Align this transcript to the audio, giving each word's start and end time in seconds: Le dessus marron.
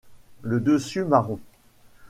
Le 0.41 0.59
dessus 0.59 1.03
marron. 1.03 1.39